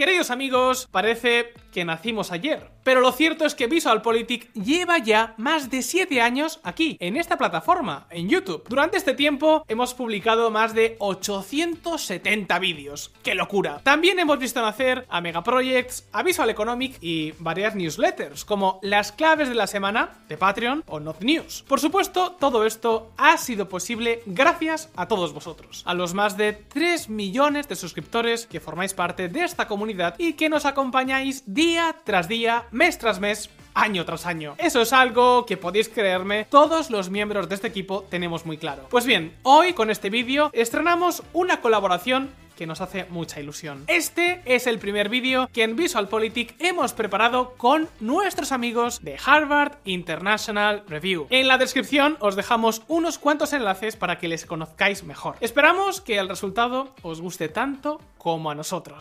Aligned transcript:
Queridos 0.00 0.30
amigos, 0.30 0.88
parece 0.90 1.52
que 1.70 1.84
nacimos 1.84 2.32
ayer, 2.32 2.70
pero 2.82 3.00
lo 3.00 3.12
cierto 3.12 3.44
es 3.44 3.54
que 3.54 3.66
VisualPolitik 3.66 4.52
lleva 4.54 4.98
ya 4.98 5.34
más 5.36 5.70
de 5.70 5.82
7 5.82 6.20
años 6.20 6.60
aquí, 6.62 6.96
en 7.00 7.16
esta 7.16 7.36
plataforma, 7.36 8.06
en 8.10 8.28
YouTube. 8.28 8.64
Durante 8.68 8.96
este 8.96 9.14
tiempo 9.14 9.64
hemos 9.68 9.94
publicado 9.94 10.50
más 10.50 10.74
de 10.74 10.96
870 10.98 12.58
vídeos. 12.58 13.12
¡Qué 13.22 13.34
locura! 13.34 13.80
También 13.82 14.18
hemos 14.18 14.38
visto 14.38 14.60
nacer 14.62 15.06
a 15.08 15.20
Megaprojects, 15.20 16.08
a 16.12 16.22
Visual 16.22 16.50
Economic 16.50 16.96
y 17.00 17.32
varias 17.38 17.74
newsletters, 17.74 18.44
como 18.44 18.80
las 18.82 19.12
claves 19.12 19.48
de 19.48 19.54
la 19.54 19.66
semana 19.66 20.10
de 20.28 20.36
Patreon 20.36 20.84
o 20.86 21.00
Not 21.00 21.20
News. 21.22 21.64
Por 21.68 21.80
supuesto, 21.80 22.32
todo 22.32 22.64
esto 22.64 23.12
ha 23.16 23.36
sido 23.36 23.68
posible 23.68 24.22
gracias 24.26 24.90
a 24.96 25.08
todos 25.08 25.32
vosotros, 25.32 25.82
a 25.86 25.94
los 25.94 26.14
más 26.14 26.36
de 26.36 26.52
3 26.52 27.08
millones 27.08 27.68
de 27.68 27.76
suscriptores 27.76 28.46
que 28.46 28.60
formáis 28.60 28.94
parte 28.94 29.28
de 29.28 29.44
esta 29.44 29.68
comunidad 29.68 30.14
y 30.18 30.34
que 30.34 30.48
nos 30.48 30.64
acompañáis 30.66 31.42
día 31.60 31.94
tras 32.04 32.26
día, 32.26 32.64
mes 32.70 32.96
tras 32.96 33.20
mes, 33.20 33.50
año 33.74 34.06
tras 34.06 34.24
año. 34.24 34.54
Eso 34.56 34.80
es 34.80 34.94
algo 34.94 35.44
que 35.44 35.58
podéis 35.58 35.90
creerme, 35.90 36.46
todos 36.46 36.88
los 36.88 37.10
miembros 37.10 37.50
de 37.50 37.54
este 37.54 37.68
equipo 37.68 38.02
tenemos 38.08 38.46
muy 38.46 38.56
claro. 38.56 38.86
Pues 38.88 39.04
bien, 39.04 39.34
hoy 39.42 39.74
con 39.74 39.90
este 39.90 40.08
vídeo 40.08 40.48
estrenamos 40.54 41.22
una 41.34 41.60
colaboración 41.60 42.30
que 42.56 42.66
nos 42.66 42.80
hace 42.80 43.04
mucha 43.10 43.40
ilusión. 43.40 43.84
Este 43.88 44.40
es 44.46 44.66
el 44.66 44.78
primer 44.78 45.10
vídeo 45.10 45.50
que 45.52 45.62
en 45.62 45.76
VisualPolitik 45.76 46.54
hemos 46.60 46.94
preparado 46.94 47.52
con 47.58 47.90
nuestros 48.00 48.52
amigos 48.52 49.02
de 49.02 49.18
Harvard 49.22 49.76
International 49.84 50.82
Review. 50.88 51.26
En 51.28 51.46
la 51.46 51.58
descripción 51.58 52.16
os 52.20 52.36
dejamos 52.36 52.80
unos 52.88 53.18
cuantos 53.18 53.52
enlaces 53.52 53.96
para 53.96 54.16
que 54.16 54.28
les 54.28 54.46
conozcáis 54.46 55.04
mejor. 55.04 55.36
Esperamos 55.40 56.00
que 56.00 56.18
el 56.18 56.28
resultado 56.30 56.94
os 57.02 57.20
guste 57.20 57.50
tanto 57.50 58.00
como 58.16 58.50
a 58.50 58.54
nosotros. 58.54 58.98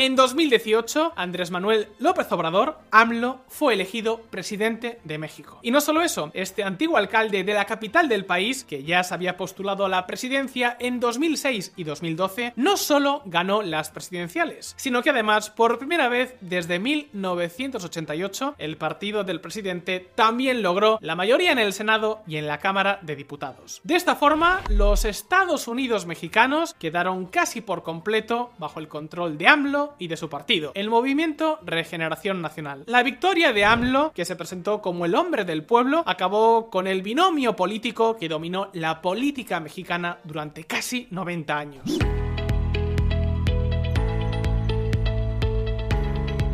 En 0.00 0.14
2018, 0.14 1.14
Andrés 1.16 1.50
Manuel 1.50 1.88
López 1.98 2.30
Obrador, 2.30 2.78
AMLO, 2.92 3.40
fue 3.48 3.74
elegido 3.74 4.20
presidente 4.30 5.00
de 5.02 5.18
México. 5.18 5.58
Y 5.60 5.72
no 5.72 5.80
solo 5.80 6.02
eso, 6.02 6.30
este 6.34 6.62
antiguo 6.62 6.98
alcalde 6.98 7.42
de 7.42 7.52
la 7.52 7.64
capital 7.64 8.08
del 8.08 8.24
país, 8.24 8.62
que 8.62 8.84
ya 8.84 9.02
se 9.02 9.12
había 9.12 9.36
postulado 9.36 9.84
a 9.84 9.88
la 9.88 10.06
presidencia 10.06 10.76
en 10.78 11.00
2006 11.00 11.72
y 11.74 11.82
2012, 11.82 12.52
no 12.54 12.76
solo 12.76 13.22
ganó 13.24 13.62
las 13.62 13.90
presidenciales, 13.90 14.74
sino 14.78 15.02
que 15.02 15.10
además, 15.10 15.50
por 15.50 15.80
primera 15.80 16.08
vez 16.08 16.36
desde 16.42 16.78
1988, 16.78 18.54
el 18.56 18.76
partido 18.76 19.24
del 19.24 19.40
presidente 19.40 20.12
también 20.14 20.62
logró 20.62 21.00
la 21.00 21.16
mayoría 21.16 21.50
en 21.50 21.58
el 21.58 21.72
Senado 21.72 22.22
y 22.24 22.36
en 22.36 22.46
la 22.46 22.58
Cámara 22.58 23.00
de 23.02 23.16
Diputados. 23.16 23.80
De 23.82 23.96
esta 23.96 24.14
forma, 24.14 24.60
los 24.68 25.04
Estados 25.04 25.66
Unidos 25.66 26.06
mexicanos 26.06 26.74
quedaron 26.74 27.26
casi 27.26 27.62
por 27.62 27.82
completo 27.82 28.52
bajo 28.58 28.78
el 28.78 28.86
control 28.86 29.36
de 29.36 29.48
AMLO 29.48 29.87
y 29.98 30.08
de 30.08 30.16
su 30.16 30.28
partido, 30.28 30.72
el 30.74 30.90
Movimiento 30.90 31.58
Regeneración 31.62 32.42
Nacional. 32.42 32.84
La 32.86 33.02
victoria 33.02 33.52
de 33.52 33.64
AMLO, 33.64 34.12
que 34.14 34.24
se 34.24 34.36
presentó 34.36 34.80
como 34.80 35.04
el 35.04 35.14
hombre 35.14 35.44
del 35.44 35.64
pueblo, 35.64 36.02
acabó 36.06 36.70
con 36.70 36.86
el 36.86 37.02
binomio 37.02 37.56
político 37.56 38.16
que 38.16 38.28
dominó 38.28 38.70
la 38.72 39.00
política 39.00 39.60
mexicana 39.60 40.18
durante 40.24 40.64
casi 40.64 41.08
90 41.10 41.58
años. 41.58 41.98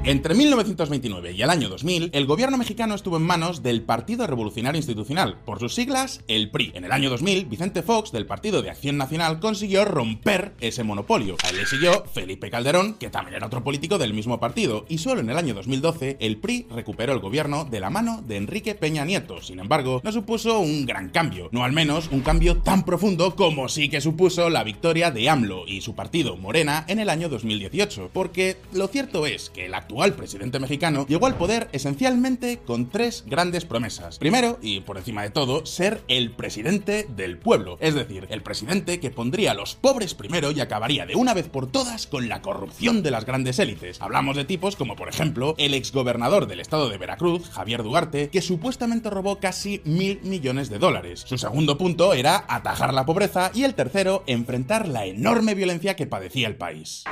Entre 0.07 0.35
1929 0.35 1.33
y 1.33 1.41
el 1.41 1.49
año 1.49 1.71
2000, 1.71 2.11
el 2.13 2.27
gobierno 2.27 2.59
mexicano 2.59 2.95
estuvo 2.95 3.17
en 3.17 3.23
manos 3.23 3.63
del 3.63 3.81
Partido 3.81 4.27
Revolucionario 4.27 4.77
Institucional, 4.77 5.39
por 5.47 5.61
sus 5.61 5.75
siglas, 5.75 6.21
el 6.29 6.51
PRI. 6.51 6.73
En 6.75 6.85
el 6.85 6.93
año 6.93 7.09
2000, 7.09 7.47
Vicente 7.47 7.83
Fox, 7.83 8.13
del 8.13 8.27
Partido 8.27 8.61
de 8.61 8.69
Acción 8.69 8.99
Nacional, 8.99 9.41
consiguió 9.41 9.87
romper 9.87 10.53
ese 10.61 10.85
monopolio. 10.85 11.37
A 11.43 11.49
él 11.49 11.57
le 11.57 11.65
siguió 11.65 12.05
Felipe 12.13 12.51
Calderón, 12.51 12.97
que 12.99 13.09
también 13.09 13.37
era 13.37 13.47
otro 13.47 13.65
político 13.65 13.97
del 13.97 14.13
mismo 14.13 14.39
partido, 14.39 14.85
y 14.91 14.99
solo 14.99 15.23
en 15.23 15.31
el 15.31 15.39
año 15.39 15.55
2012, 15.55 16.19
el 16.21 16.37
PRI 16.37 16.67
recuperó 16.69 17.15
el 17.15 17.21
gobierno 17.21 17.65
de 17.65 17.81
la 17.81 17.89
mano 17.89 18.23
de 18.27 18.37
Enrique 18.37 18.75
Peña 18.75 19.07
Nieto. 19.07 19.41
Sin 19.41 19.59
embargo, 19.59 20.03
no 20.05 20.13
supuso 20.13 20.59
un 20.59 20.85
gran 20.85 21.09
cambio, 21.09 21.49
no 21.51 21.65
al 21.65 21.73
menos 21.73 22.11
un 22.11 22.21
cambio 22.21 22.59
tan 22.59 22.85
profundo 22.85 23.35
como 23.37 23.71
sí 23.71 23.89
que 23.89 24.03
supuso 24.03 24.51
la 24.51 24.65
victoria 24.65 25.11
de 25.11 25.31
AMLO 25.31 25.65
y 25.67 25.81
su 25.81 25.95
partido 25.95 26.37
Morena 26.37 26.85
en 26.89 26.99
el 26.99 27.09
año 27.09 27.31
2018, 27.31 28.11
porque 28.13 28.59
lo 28.75 28.89
cierto 28.89 29.25
es 29.25 29.49
que 29.49 29.65
el 29.65 29.73
actual 29.73 29.94
actual 29.95 30.15
presidente 30.15 30.59
mexicano, 30.59 31.07
llegó 31.07 31.27
al 31.27 31.37
poder 31.37 31.69
esencialmente 31.71 32.59
con 32.67 32.91
tres 32.91 33.23
grandes 33.29 33.65
promesas. 33.65 34.19
Primero, 34.19 34.59
y 34.61 34.81
por 34.81 34.99
encima 34.99 35.23
de 35.23 35.31
todo, 35.31 35.67
ser 35.67 36.03
el 36.09 36.33
presidente 36.33 37.07
del 37.15 37.39
pueblo, 37.39 37.77
es 37.79 37.95
decir, 37.95 38.27
el 38.31 38.43
presidente 38.43 38.99
que 38.99 39.13
pondría 39.13 39.53
a 39.53 39.55
los 39.55 39.77
pobres 39.77 40.15
primero 40.15 40.51
y 40.51 40.61
acabaría 40.61 41.07
de 41.07 41.15
una 41.15 41.33
vez 41.33 41.49
por 41.49 41.71
todas 41.71 42.09
con 42.09 42.29
la 42.29 42.43
corrupción 42.43 43.05
de 43.05 43.13
las 43.13 43.25
grandes 43.25 43.61
élites. 43.61 44.01
Hablamos 44.01 44.35
de 44.35 44.45
tipos 44.45 44.75
como, 44.75 44.97
por 44.97 45.09
ejemplo, 45.09 45.55
el 45.59 45.75
exgobernador 45.75 46.49
del 46.49 46.59
estado 46.59 46.89
de 46.89 46.99
Veracruz, 46.99 47.49
Javier 47.51 47.85
Duarte, 47.85 48.31
que 48.31 48.43
supuestamente 48.43 49.11
robó 49.11 49.39
casi 49.39 49.81
mil 49.85 50.21
millones 50.25 50.71
de 50.71 50.81
dólares. 50.81 51.23
Su 51.25 51.39
segundo 51.39 51.79
punto 51.79 52.15
era 52.15 52.45
atajar 52.49 52.93
la 52.93 53.07
pobreza 53.07 53.53
y 53.55 53.63
el 53.63 53.75
tercero, 53.75 54.25
enfrentar 54.27 54.89
la 54.89 55.07
enorme 55.07 55.55
violencia 55.55 55.95
que 55.95 56.09
padecía 56.09 56.49
el 56.49 56.57
país. 56.57 57.05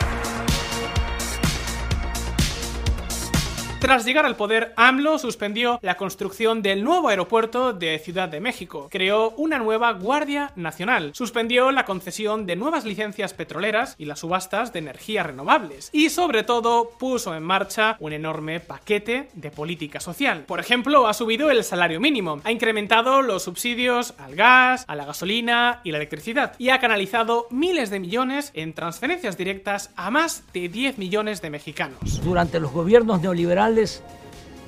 Tras 3.82 4.04
llegar 4.04 4.24
al 4.26 4.36
poder, 4.36 4.72
AMLO 4.76 5.18
suspendió 5.18 5.80
la 5.82 5.96
construcción 5.96 6.62
del 6.62 6.84
nuevo 6.84 7.08
aeropuerto 7.08 7.72
de 7.72 7.98
Ciudad 7.98 8.28
de 8.28 8.38
México, 8.38 8.86
creó 8.88 9.30
una 9.30 9.58
nueva 9.58 9.92
Guardia 9.94 10.52
Nacional, 10.54 11.10
suspendió 11.16 11.72
la 11.72 11.84
concesión 11.84 12.46
de 12.46 12.54
nuevas 12.54 12.84
licencias 12.84 13.34
petroleras 13.34 13.96
y 13.98 14.04
las 14.04 14.20
subastas 14.20 14.72
de 14.72 14.78
energías 14.78 15.26
renovables, 15.26 15.90
y 15.92 16.10
sobre 16.10 16.44
todo 16.44 16.90
puso 16.96 17.34
en 17.34 17.42
marcha 17.42 17.96
un 17.98 18.12
enorme 18.12 18.60
paquete 18.60 19.30
de 19.34 19.50
política 19.50 19.98
social. 19.98 20.44
Por 20.46 20.60
ejemplo, 20.60 21.08
ha 21.08 21.12
subido 21.12 21.50
el 21.50 21.64
salario 21.64 21.98
mínimo, 21.98 22.40
ha 22.44 22.52
incrementado 22.52 23.20
los 23.20 23.42
subsidios 23.42 24.14
al 24.16 24.36
gas, 24.36 24.84
a 24.86 24.94
la 24.94 25.06
gasolina 25.06 25.80
y 25.82 25.90
la 25.90 25.96
electricidad, 25.96 26.54
y 26.56 26.68
ha 26.68 26.78
canalizado 26.78 27.48
miles 27.50 27.90
de 27.90 27.98
millones 27.98 28.52
en 28.54 28.74
transferencias 28.74 29.36
directas 29.36 29.90
a 29.96 30.12
más 30.12 30.44
de 30.52 30.68
10 30.68 30.98
millones 30.98 31.42
de 31.42 31.50
mexicanos. 31.50 32.22
Durante 32.22 32.60
los 32.60 32.70
gobiernos 32.70 33.20
neoliberales, 33.20 33.71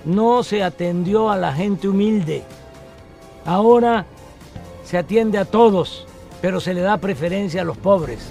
no 0.04 0.42
se 0.42 0.62
atendió 0.62 1.30
a 1.30 1.36
la 1.36 1.52
gente 1.52 1.88
humilde. 1.88 2.42
Ahora 3.44 4.06
se 4.84 4.98
atiende 4.98 5.38
a 5.38 5.44
todos, 5.44 6.06
pero 6.40 6.60
se 6.60 6.74
le 6.74 6.80
da 6.80 6.98
preferencia 6.98 7.62
a 7.62 7.64
los 7.64 7.78
pobres 7.78 8.30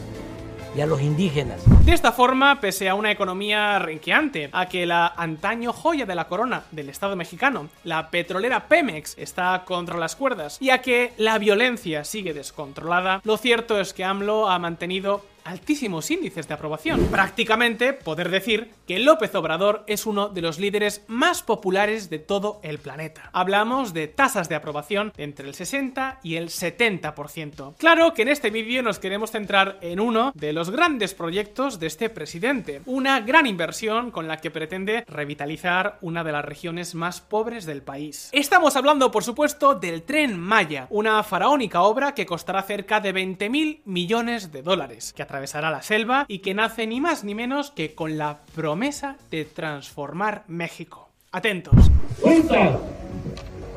y 0.75 0.81
a 0.81 0.85
los 0.85 1.01
indígenas. 1.01 1.61
De 1.85 1.93
esta 1.93 2.11
forma, 2.11 2.59
pese 2.59 2.89
a 2.89 2.95
una 2.95 3.11
economía 3.11 3.77
renqueante, 3.79 4.49
a 4.51 4.67
que 4.67 4.85
la 4.85 5.07
antaño 5.07 5.71
joya 5.71 6.05
de 6.05 6.15
la 6.15 6.27
corona 6.27 6.63
del 6.71 6.89
Estado 6.89 7.15
mexicano, 7.15 7.69
la 7.83 8.09
petrolera 8.09 8.67
Pemex, 8.67 9.15
está 9.17 9.63
contra 9.65 9.97
las 9.97 10.15
cuerdas, 10.15 10.57
y 10.59 10.71
a 10.71 10.81
que 10.81 11.13
la 11.17 11.37
violencia 11.37 12.03
sigue 12.03 12.33
descontrolada, 12.33 13.21
lo 13.23 13.37
cierto 13.37 13.79
es 13.79 13.93
que 13.93 14.03
AMLO 14.03 14.49
ha 14.49 14.57
mantenido 14.59 15.23
altísimos 15.43 16.09
índices 16.11 16.47
de 16.47 16.53
aprobación. 16.53 17.07
Prácticamente 17.07 17.93
poder 17.93 18.29
decir 18.29 18.71
que 18.87 18.99
López 18.99 19.33
Obrador 19.35 19.83
es 19.87 20.05
uno 20.05 20.29
de 20.29 20.41
los 20.41 20.59
líderes 20.59 21.03
más 21.07 21.43
populares 21.43 22.09
de 22.09 22.19
todo 22.19 22.59
el 22.63 22.79
planeta. 22.79 23.29
Hablamos 23.33 23.93
de 23.93 24.07
tasas 24.07 24.49
de 24.49 24.55
aprobación 24.55 25.13
entre 25.17 25.47
el 25.47 25.55
60 25.55 26.19
y 26.23 26.35
el 26.35 26.49
70%. 26.49 27.75
Claro 27.77 28.13
que 28.13 28.23
en 28.23 28.27
este 28.27 28.49
vídeo 28.49 28.81
nos 28.81 28.99
queremos 28.99 29.31
centrar 29.31 29.77
en 29.81 29.99
uno 29.99 30.31
de 30.35 30.53
los 30.53 30.69
grandes 30.69 31.13
proyectos 31.13 31.79
de 31.79 31.87
este 31.87 32.09
presidente, 32.09 32.81
una 32.85 33.19
gran 33.21 33.45
inversión 33.45 34.11
con 34.11 34.27
la 34.27 34.37
que 34.37 34.51
pretende 34.51 35.03
revitalizar 35.07 35.97
una 36.01 36.23
de 36.23 36.31
las 36.31 36.45
regiones 36.45 36.95
más 36.95 37.21
pobres 37.21 37.65
del 37.65 37.81
país. 37.81 38.29
Estamos 38.31 38.75
hablando, 38.75 39.11
por 39.11 39.23
supuesto, 39.23 39.75
del 39.75 40.03
Tren 40.03 40.39
Maya, 40.39 40.87
una 40.89 41.21
faraónica 41.23 41.81
obra 41.81 42.13
que 42.13 42.25
costará 42.25 42.63
cerca 42.63 42.99
de 42.99 43.11
20 43.11 43.49
mil 43.49 43.81
millones 43.85 44.51
de 44.51 44.61
dólares, 44.61 45.13
atravesará 45.33 45.71
la 45.71 45.81
selva 45.81 46.25
y 46.27 46.39
que 46.39 46.53
nace 46.53 46.85
ni 46.85 47.01
más 47.01 47.23
ni 47.23 47.33
menos 47.33 47.71
que 47.71 47.95
con 47.95 48.19
la 48.19 48.41
promesa 48.53 49.17
de 49.31 49.45
transformar 49.45 50.43
México. 50.47 51.09
Atentos. 51.31 51.73
Juntos 52.21 52.81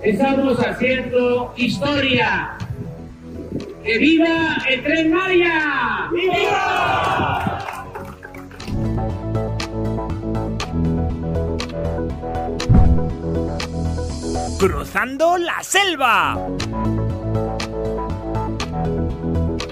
estamos 0.02 0.58
haciendo 0.58 1.54
historia. 1.56 2.58
¡Que 3.82 3.96
viva 3.96 4.58
el 4.68 4.82
tren 4.82 5.10
Maya! 5.10 6.10
¡Viva! 6.12 7.86
Cruzando 14.58 15.38
la 15.38 15.62
selva. 15.62 16.36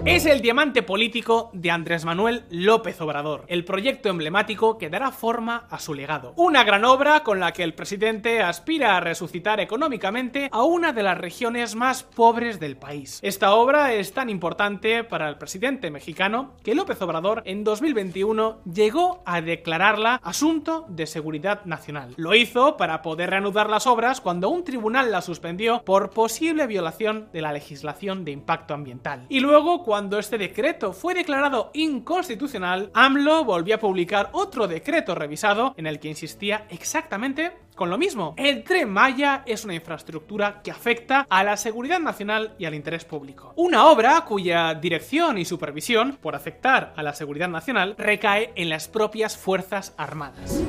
Es 0.06 0.26
el 0.26 0.42
diamante 0.42 0.82
político 0.82 1.48
de 1.54 1.70
Andrés 1.70 2.04
Manuel 2.04 2.44
López 2.50 3.00
Obrador, 3.00 3.46
el 3.48 3.64
proyecto 3.64 4.10
emblemático 4.10 4.76
que 4.76 4.90
dará 4.90 5.10
forma 5.10 5.66
a 5.70 5.78
su 5.78 5.94
legado. 5.94 6.34
Una 6.36 6.62
gran 6.62 6.84
obra 6.84 7.22
con 7.22 7.40
la 7.40 7.52
que 7.52 7.62
el 7.62 7.72
presidente 7.72 8.42
aspira 8.42 8.98
a 8.98 9.00
resucitar 9.00 9.60
económicamente 9.60 10.50
a 10.52 10.62
una 10.62 10.92
de 10.92 11.02
las 11.02 11.16
regiones 11.16 11.74
más 11.74 12.02
pobres 12.02 12.60
del 12.60 12.76
país. 12.76 13.18
Esta 13.22 13.54
obra 13.54 13.94
es 13.94 14.12
tan 14.12 14.28
importante 14.28 15.04
para 15.04 15.26
el 15.26 15.38
presidente 15.38 15.90
mexicano 15.90 16.52
que 16.62 16.74
López 16.74 17.00
Obrador 17.00 17.40
en 17.46 17.64
2021 17.64 18.58
llegó 18.70 19.22
a 19.24 19.40
declararla 19.40 20.20
asunto 20.22 20.84
de 20.86 21.06
seguridad 21.06 21.64
nacional. 21.64 22.12
Lo 22.18 22.34
hizo 22.34 22.76
para 22.76 23.00
poder 23.00 23.30
reanudar 23.30 23.70
las 23.70 23.86
obras 23.86 24.20
cuando 24.20 24.50
un 24.50 24.64
tribunal 24.64 25.10
la 25.10 25.22
suspendió 25.22 25.82
por 25.82 26.10
posible 26.10 26.66
violación 26.66 27.30
de 27.32 27.40
la 27.40 27.54
legislación 27.54 28.26
de 28.26 28.32
impacto 28.32 28.74
ambiental. 28.74 29.24
Y 29.30 29.40
luego, 29.40 29.82
este 30.18 30.38
decreto 30.38 30.92
fue 30.92 31.14
declarado 31.14 31.70
inconstitucional, 31.72 32.90
AMLO 32.94 33.44
volvió 33.44 33.76
a 33.76 33.78
publicar 33.78 34.30
otro 34.32 34.66
decreto 34.66 35.14
revisado 35.14 35.72
en 35.76 35.86
el 35.86 36.00
que 36.00 36.08
insistía 36.08 36.66
exactamente 36.68 37.52
con 37.76 37.90
lo 37.90 37.98
mismo. 37.98 38.34
El 38.36 38.64
tren 38.64 38.90
Maya 38.90 39.42
es 39.46 39.64
una 39.64 39.74
infraestructura 39.74 40.62
que 40.62 40.72
afecta 40.72 41.26
a 41.28 41.44
la 41.44 41.56
seguridad 41.56 42.00
nacional 42.00 42.54
y 42.58 42.64
al 42.64 42.74
interés 42.74 43.04
público. 43.04 43.52
Una 43.56 43.86
obra 43.86 44.24
cuya 44.24 44.74
dirección 44.74 45.38
y 45.38 45.44
supervisión, 45.44 46.18
por 46.20 46.34
afectar 46.34 46.92
a 46.96 47.02
la 47.02 47.14
seguridad 47.14 47.48
nacional, 47.48 47.94
recae 47.96 48.52
en 48.56 48.70
las 48.70 48.88
propias 48.88 49.36
Fuerzas 49.36 49.94
Armadas. 49.96 50.60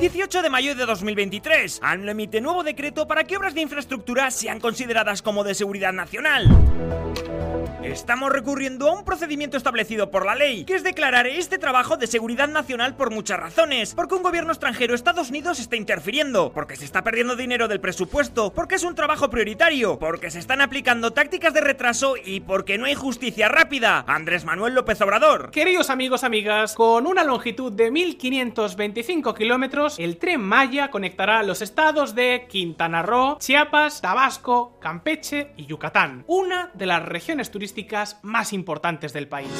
18 0.00 0.42
de 0.42 0.50
mayo 0.50 0.74
de 0.74 0.84
2023. 0.84 1.78
AMLO 1.80 2.10
emite 2.10 2.40
nuevo 2.40 2.64
decreto 2.64 3.06
para 3.06 3.22
que 3.22 3.36
obras 3.36 3.54
de 3.54 3.60
infraestructura 3.60 4.32
sean 4.32 4.58
consideradas 4.58 5.22
como 5.22 5.44
de 5.44 5.54
seguridad 5.54 5.92
nacional. 5.92 6.48
Estamos 7.84 8.30
recurriendo 8.30 8.88
a 8.88 8.92
un 8.92 9.04
procedimiento 9.04 9.56
establecido 9.56 10.12
por 10.12 10.24
la 10.24 10.36
ley, 10.36 10.64
que 10.64 10.76
es 10.76 10.84
declarar 10.84 11.26
este 11.26 11.58
trabajo 11.58 11.96
de 11.96 12.06
seguridad 12.06 12.46
nacional 12.46 12.94
por 12.94 13.10
muchas 13.10 13.40
razones. 13.40 13.94
Porque 13.96 14.14
un 14.14 14.22
gobierno 14.22 14.52
extranjero, 14.52 14.94
Estados 14.94 15.30
Unidos, 15.30 15.58
está 15.58 15.74
interfiriendo, 15.74 16.52
porque 16.52 16.76
se 16.76 16.84
está 16.84 17.02
perdiendo 17.02 17.34
dinero 17.34 17.66
del 17.66 17.80
presupuesto, 17.80 18.52
porque 18.52 18.76
es 18.76 18.84
un 18.84 18.94
trabajo 18.94 19.30
prioritario, 19.30 19.98
porque 19.98 20.30
se 20.30 20.38
están 20.38 20.60
aplicando 20.60 21.12
tácticas 21.12 21.54
de 21.54 21.60
retraso 21.60 22.14
y 22.24 22.38
porque 22.38 22.78
no 22.78 22.84
hay 22.84 22.94
justicia 22.94 23.48
rápida. 23.48 24.04
Andrés 24.06 24.44
Manuel 24.44 24.76
López 24.76 25.00
Obrador. 25.00 25.50
Queridos 25.50 25.90
amigos, 25.90 26.22
amigas, 26.22 26.74
con 26.74 27.04
una 27.08 27.24
longitud 27.24 27.72
de 27.72 27.90
1525 27.90 29.34
kilómetros, 29.34 29.98
el 29.98 30.18
tren 30.18 30.40
Maya 30.40 30.88
conectará 30.92 31.42
los 31.42 31.62
estados 31.62 32.14
de 32.14 32.46
Quintana 32.48 33.02
Roo, 33.02 33.38
Chiapas, 33.40 34.00
Tabasco, 34.00 34.78
Campeche 34.80 35.52
y 35.56 35.66
Yucatán, 35.66 36.22
una 36.28 36.70
de 36.74 36.86
las 36.86 37.04
regiones 37.04 37.50
turísticas 37.50 37.71
más 38.22 38.52
importantes 38.52 39.12
del 39.12 39.28
país. 39.28 39.50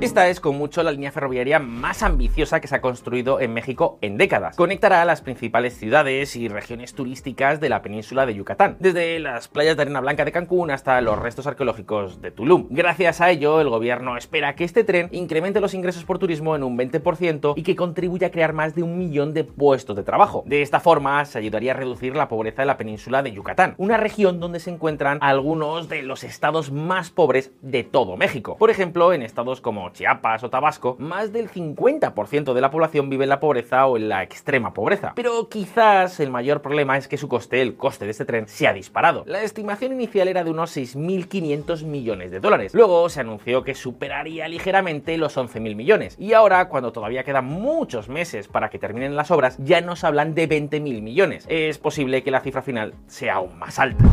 Esta 0.00 0.28
es 0.28 0.40
con 0.40 0.56
mucho 0.56 0.82
la 0.82 0.92
línea 0.92 1.12
ferroviaria 1.12 1.58
más 1.58 2.02
ambiciosa 2.02 2.58
que 2.58 2.68
se 2.68 2.74
ha 2.74 2.80
construido 2.80 3.38
en 3.38 3.52
México 3.52 3.98
en 4.00 4.16
décadas. 4.16 4.56
Conectará 4.56 5.02
a 5.02 5.04
las 5.04 5.20
principales 5.20 5.76
ciudades 5.76 6.36
y 6.36 6.48
regiones 6.48 6.94
turísticas 6.94 7.60
de 7.60 7.68
la 7.68 7.82
península 7.82 8.24
de 8.24 8.34
Yucatán, 8.34 8.78
desde 8.80 9.18
las 9.18 9.48
playas 9.48 9.76
de 9.76 9.82
arena 9.82 10.00
blanca 10.00 10.24
de 10.24 10.32
Cancún 10.32 10.70
hasta 10.70 10.98
los 11.02 11.18
restos 11.18 11.46
arqueológicos 11.46 12.22
de 12.22 12.30
Tulum. 12.30 12.68
Gracias 12.70 13.20
a 13.20 13.30
ello, 13.30 13.60
el 13.60 13.68
gobierno 13.68 14.16
espera 14.16 14.54
que 14.54 14.64
este 14.64 14.84
tren 14.84 15.10
incremente 15.12 15.60
los 15.60 15.74
ingresos 15.74 16.06
por 16.06 16.18
turismo 16.18 16.56
en 16.56 16.62
un 16.62 16.78
20% 16.78 17.52
y 17.54 17.62
que 17.62 17.76
contribuya 17.76 18.28
a 18.28 18.30
crear 18.30 18.54
más 18.54 18.74
de 18.74 18.82
un 18.82 18.96
millón 18.96 19.34
de 19.34 19.44
puestos 19.44 19.96
de 19.96 20.02
trabajo. 20.02 20.44
De 20.46 20.62
esta 20.62 20.80
forma, 20.80 21.22
se 21.26 21.36
ayudaría 21.36 21.72
a 21.72 21.76
reducir 21.76 22.16
la 22.16 22.28
pobreza 22.28 22.62
de 22.62 22.66
la 22.66 22.78
península 22.78 23.22
de 23.22 23.32
Yucatán, 23.32 23.74
una 23.76 23.98
región 23.98 24.40
donde 24.40 24.60
se 24.60 24.70
encuentran 24.70 25.18
algunos 25.20 25.90
de 25.90 26.02
los 26.02 26.24
estados 26.24 26.72
más 26.72 27.10
pobres 27.10 27.52
de 27.60 27.84
todo 27.84 28.16
México. 28.16 28.56
Por 28.56 28.70
ejemplo, 28.70 29.12
en 29.12 29.20
estados 29.20 29.60
como 29.60 29.89
Chiapas 29.92 30.44
o 30.44 30.50
Tabasco, 30.50 30.96
más 30.98 31.32
del 31.32 31.50
50% 31.50 32.52
de 32.52 32.60
la 32.60 32.70
población 32.70 33.10
vive 33.10 33.24
en 33.24 33.30
la 33.30 33.40
pobreza 33.40 33.86
o 33.86 33.96
en 33.96 34.08
la 34.08 34.22
extrema 34.22 34.72
pobreza. 34.72 35.12
Pero 35.16 35.48
quizás 35.48 36.20
el 36.20 36.30
mayor 36.30 36.62
problema 36.62 36.96
es 36.96 37.08
que 37.08 37.16
su 37.16 37.28
coste, 37.28 37.62
el 37.62 37.76
coste 37.76 38.04
de 38.04 38.10
este 38.10 38.24
tren, 38.24 38.48
se 38.48 38.66
ha 38.66 38.72
disparado. 38.72 39.24
La 39.26 39.42
estimación 39.42 39.92
inicial 39.92 40.28
era 40.28 40.44
de 40.44 40.50
unos 40.50 40.76
6.500 40.76 41.84
millones 41.84 42.30
de 42.30 42.40
dólares. 42.40 42.74
Luego 42.74 43.08
se 43.08 43.20
anunció 43.20 43.64
que 43.64 43.74
superaría 43.74 44.48
ligeramente 44.48 45.16
los 45.18 45.36
11.000 45.36 45.74
millones. 45.74 46.16
Y 46.18 46.32
ahora, 46.32 46.68
cuando 46.68 46.92
todavía 46.92 47.24
quedan 47.24 47.46
muchos 47.46 48.08
meses 48.08 48.48
para 48.48 48.70
que 48.70 48.78
terminen 48.78 49.16
las 49.16 49.30
obras, 49.30 49.56
ya 49.58 49.80
nos 49.80 50.04
hablan 50.04 50.34
de 50.34 50.48
20.000 50.48 51.02
millones. 51.02 51.46
Es 51.48 51.78
posible 51.78 52.22
que 52.22 52.30
la 52.30 52.40
cifra 52.40 52.62
final 52.62 52.94
sea 53.06 53.34
aún 53.34 53.58
más 53.58 53.78
alta. 53.78 54.04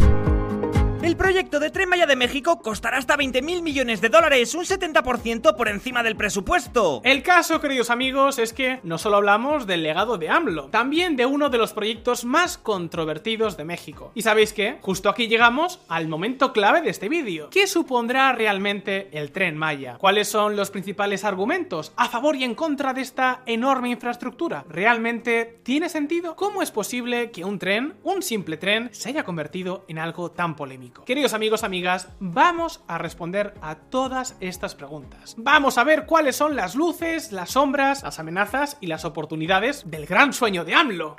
El 1.08 1.16
proyecto 1.16 1.62
de 1.62 1.70
Tren 1.70 1.88
Maya 1.88 2.06
de 2.06 2.18
México 2.18 2.60
costará 2.60 2.98
hasta 2.98 3.16
20 3.16 3.42
mil 3.42 3.62
millones 3.62 4.02
de 4.02 4.10
dólares, 4.10 4.54
un 4.56 4.66
70% 4.66 5.56
por 5.56 5.70
encima 5.70 6.04
del 6.04 6.18
presupuesto. 6.18 7.00
El 7.06 7.24
caso, 7.24 7.62
queridos 7.62 7.90
amigos, 7.90 8.40
es 8.40 8.52
que 8.52 8.82
no 8.84 8.98
solo 8.98 9.16
hablamos 9.16 9.66
del 9.68 9.84
legado 9.84 10.18
de 10.18 10.28
AMLO, 10.28 10.66
también 10.66 11.16
de 11.16 11.26
uno 11.26 11.50
de 11.50 11.60
los 11.60 11.72
proyectos 11.72 12.26
más 12.26 12.58
controvertidos 12.58 13.56
de 13.56 13.64
México. 13.64 14.12
¿Y 14.16 14.24
sabéis 14.24 14.52
qué? 14.52 14.80
Justo 14.82 15.08
aquí 15.08 15.30
llegamos 15.30 15.80
al 15.88 16.10
momento 16.10 16.52
clave 16.52 16.82
de 16.82 16.90
este 16.90 17.08
vídeo. 17.08 17.52
¿Qué 17.52 17.68
supondrá 17.68 18.34
realmente 18.34 19.08
el 19.14 19.32
Tren 19.32 19.56
Maya? 19.56 19.96
¿Cuáles 20.00 20.28
son 20.28 20.58
los 20.58 20.72
principales 20.72 21.24
argumentos 21.24 21.94
a 21.96 22.10
favor 22.10 22.36
y 22.36 22.44
en 22.44 22.54
contra 22.54 22.94
de 22.94 23.00
esta 23.04 23.44
enorme 23.46 23.92
infraestructura? 23.92 24.66
¿Realmente 24.68 25.62
tiene 25.64 25.88
sentido? 25.88 26.36
¿Cómo 26.36 26.62
es 26.62 26.72
posible 26.72 27.32
que 27.32 27.46
un 27.46 27.60
tren, 27.60 27.96
un 28.04 28.22
simple 28.22 28.58
tren, 28.58 28.90
se 28.92 29.08
haya 29.08 29.24
convertido 29.24 29.86
en 29.88 30.00
algo 30.00 30.32
tan 30.32 30.58
polémico? 30.58 30.97
Queridos 31.06 31.34
amigos, 31.34 31.64
amigas, 31.64 32.10
vamos 32.20 32.84
a 32.88 32.98
responder 32.98 33.54
a 33.62 33.76
todas 33.76 34.36
estas 34.40 34.76
preguntas. 34.76 35.36
Vamos 35.38 35.78
a 35.78 35.84
ver 35.84 36.06
cuáles 36.06 36.36
son 36.36 36.56
las 36.56 36.76
luces, 36.76 37.32
las 37.32 37.52
sombras, 37.52 38.04
las 38.04 38.20
amenazas 38.20 38.78
y 38.82 38.88
las 38.88 39.06
oportunidades 39.06 39.90
del 39.90 40.06
gran 40.06 40.34
sueño 40.34 40.66
de 40.66 40.76
AMLO. 40.76 41.16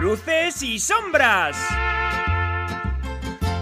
Luces 0.00 0.62
y 0.62 0.78
sombras. 0.78 1.56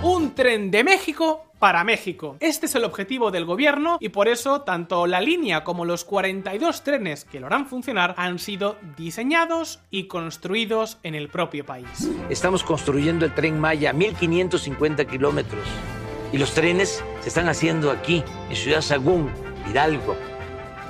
Un 0.03 0.35
tren 0.35 0.71
de 0.71 0.85
México 0.85 1.48
para 1.59 1.85
México. 1.85 2.37
Este 2.41 2.67
es 2.67 2.75
el 2.75 2.85
objetivo 2.85 3.31
del 3.31 3.45
gobierno 3.45 3.99
y 4.01 4.11
por 4.11 4.29
eso 4.29 4.63
tanto 4.63 5.07
la 5.07 5.21
línea 5.21 5.65
como 5.65 5.85
los 5.85 6.05
42 6.05 6.85
trenes 6.85 7.25
que 7.25 7.41
lo 7.41 7.47
harán 7.47 7.67
funcionar 7.67 8.15
han 8.17 8.39
sido 8.39 8.77
diseñados 8.97 9.81
y 9.91 10.05
construidos 10.05 10.99
en 11.03 11.15
el 11.15 11.29
propio 11.29 11.65
país. 11.67 12.11
Estamos 12.29 12.63
construyendo 12.63 13.25
el 13.25 13.35
tren 13.35 13.59
Maya, 13.59 13.93
1550 13.93 15.05
kilómetros. 15.07 15.67
Y 16.33 16.39
los 16.39 16.53
trenes 16.53 17.03
se 17.21 17.29
están 17.29 17.49
haciendo 17.49 17.91
aquí, 17.91 18.23
en 18.51 18.57
Ciudad 18.57 18.83
Sagún, 18.83 19.31
Hidalgo, 19.71 20.15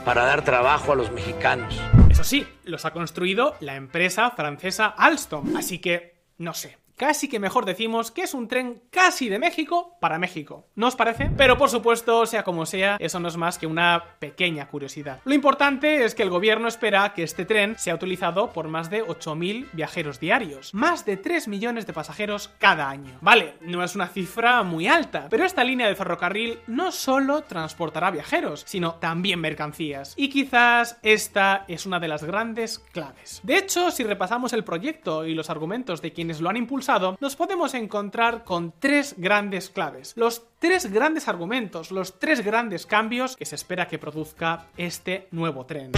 para 0.05 0.25
dar 0.25 0.45
trabajo 0.45 0.93
a 0.93 0.97
los 0.97 1.13
mexicanos. 1.13 1.81
Eso 2.11 2.25
sí, 2.25 2.47
los 2.65 2.85
ha 2.85 2.93
construido 2.93 3.55
la 3.61 3.77
empresa 3.77 4.31
francesa 4.33 4.87
Alstom. 4.87 5.57
Así 5.57 5.79
que, 5.79 6.17
no 6.39 6.55
sé, 6.55 6.77
casi 6.99 7.29
que 7.29 7.39
mejor 7.39 7.65
decimos 7.65 8.11
que 8.11 8.23
es 8.23 8.35
un 8.35 8.49
tren 8.49 8.83
casi 8.91 9.29
de 9.29 9.39
México 9.39 9.97
para 10.01 10.19
México. 10.19 10.67
¿No 10.75 10.89
os 10.89 10.97
parece? 10.97 11.31
Pero 11.37 11.57
por 11.57 11.71
supuesto, 11.71 12.27
sea 12.27 12.43
como 12.43 12.67
sea, 12.67 12.97
eso 13.01 13.21
no 13.21 13.29
es 13.29 13.37
más 13.37 13.57
que 13.57 13.67
una 13.67 14.17
pequeña 14.19 14.69
curiosidad. 14.69 15.21
Lo 15.25 15.35
importante 15.35 16.05
es 16.05 16.15
que 16.15 16.25
el 16.25 16.31
gobierno 16.31 16.69
espera 16.69 17.15
que 17.15 17.23
este 17.23 17.45
tren 17.45 17.79
sea 17.79 17.95
utilizado 17.95 18.53
por 18.53 18.69
más 18.69 18.91
de 18.91 19.05
8.000 19.05 19.69
viajeros 19.73 20.21
diarios, 20.21 20.75
más 20.75 21.07
de 21.07 21.17
3 21.17 21.49
millones 21.49 21.87
de 21.87 21.93
pasajeros 21.93 22.51
cada 22.59 22.91
año. 22.91 23.17
Vale, 23.21 23.55
no 23.61 23.85
es 23.85 23.95
una 23.95 24.09
cifra 24.09 24.63
muy 24.65 24.89
alta, 24.89 25.29
pero 25.31 25.45
esta 25.45 25.65
línea 25.65 25.87
de 25.87 25.95
ferrocarril 25.95 26.59
no 26.67 26.91
solo 26.91 27.43
transportará 27.43 28.11
viajeros, 28.11 28.65
sino 28.67 28.97
también 28.97 29.41
mercancías. 29.41 30.15
Y 30.17 30.29
quizás 30.31 30.99
esta 31.03 31.65
es 31.69 31.87
una 31.87 32.01
de 32.01 32.09
las 32.09 32.25
grandes 32.25 32.81
claves. 32.93 33.41
De 33.45 33.57
hecho, 33.57 33.93
si 33.93 34.03
repasamos 34.03 34.53
el 34.53 34.65
proyecto 34.65 35.25
y 35.25 35.35
los 35.35 35.49
argumentos 35.49 36.03
de 36.03 36.13
quienes 36.13 36.41
lo 36.41 36.51
han 36.51 36.57
impulsado, 36.57 36.88
nos 37.21 37.37
podemos 37.37 37.75
encontrar 37.75 38.45
con 38.45 38.73
tres 38.79 39.15
grandes 39.19 39.69
claves. 39.69 40.15
Los 40.17 40.45
tres 40.59 40.91
grandes 40.91 41.29
argumentos, 41.29 41.91
los 41.91 42.19
tres 42.19 42.43
grandes 42.43 42.87
cambios 42.87 43.37
que 43.37 43.45
se 43.45 43.57
espera 43.57 43.89
que 43.89 43.99
produzca 43.99 44.69
este 44.79 45.29
nuevo 45.31 45.67
tren. 45.67 45.93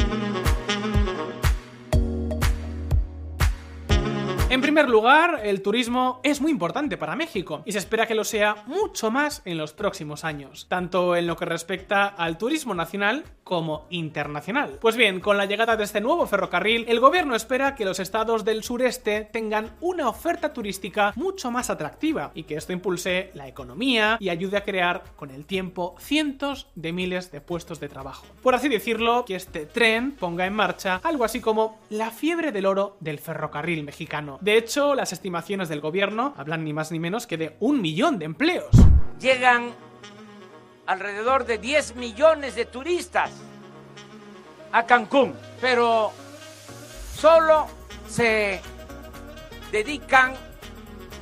Primer 4.71 4.89
lugar, 4.89 5.41
el 5.43 5.63
turismo 5.63 6.21
es 6.23 6.41
muy 6.41 6.53
importante 6.53 6.97
para 6.97 7.17
México 7.17 7.63
y 7.65 7.73
se 7.73 7.79
espera 7.79 8.07
que 8.07 8.15
lo 8.15 8.23
sea 8.23 8.63
mucho 8.69 9.11
más 9.11 9.43
en 9.45 9.59
los 9.59 9.73
próximos 9.73 10.23
años, 10.25 10.67
tanto 10.69 11.17
en 11.17 11.27
lo 11.27 11.35
que 11.35 11.45
respecta 11.45 12.07
al 12.07 12.39
turismo 12.39 12.73
nacional 12.73 13.25
como 13.43 13.89
internacional. 13.91 14.79
Pues 14.81 14.95
bien, 14.95 15.19
con 15.19 15.37
la 15.37 15.47
llegada 15.47 15.77
de 15.77 15.83
este 15.83 16.01
nuevo 16.01 16.25
ferrocarril, 16.25 16.85
el 16.87 17.01
gobierno 17.01 17.35
espera 17.35 17.75
que 17.75 17.85
los 17.85 17.99
estados 17.99 18.45
del 18.45 18.63
sureste 18.63 19.29
tengan 19.33 19.73
una 19.81 20.09
oferta 20.09 20.53
turística 20.53 21.13
mucho 21.17 21.51
más 21.51 21.69
atractiva 21.69 22.31
y 22.33 22.45
que 22.45 22.55
esto 22.55 22.73
impulse 22.73 23.33
la 23.35 23.49
economía 23.49 24.19
y 24.21 24.29
ayude 24.29 24.57
a 24.57 24.63
crear 24.63 25.03
con 25.17 25.33
el 25.33 25.47
tiempo 25.47 25.97
cientos 25.99 26.69
de 26.77 26.93
miles 26.93 27.33
de 27.33 27.41
puestos 27.41 27.81
de 27.81 27.89
trabajo. 27.89 28.25
Por 28.41 28.55
así 28.55 28.69
decirlo, 28.69 29.25
que 29.25 29.35
este 29.35 29.67
tren 29.67 30.13
ponga 30.13 30.47
en 30.47 30.55
marcha 30.55 31.01
algo 31.03 31.25
así 31.25 31.41
como 31.41 31.81
la 31.91 32.13
fiebre 32.13 32.53
del 32.53 32.67
oro 32.67 32.97
del 33.01 33.19
ferrocarril 33.19 33.83
mexicano. 33.83 34.39
Hecho, 34.61 34.95
las 34.95 35.13
estimaciones 35.13 35.69
del 35.69 35.81
gobierno 35.81 36.35
hablan 36.37 36.65
ni 36.65 36.73
más 36.73 36.93
ni 36.93 36.99
menos 36.99 37.27
que 37.27 37.37
de 37.37 37.57
un 37.61 37.81
millón 37.81 38.19
de 38.19 38.27
empleos. 38.27 38.71
Llegan 39.19 39.73
alrededor 40.87 41.45
de 41.45 41.59
10 41.59 41.97
millones 41.97 42.55
de 42.55 42.65
turistas 42.65 43.31
a 44.73 44.87
Cancún, 44.87 45.35
pero 45.61 46.13
solo 47.15 47.67
se 48.09 48.61
dedican 49.73 50.35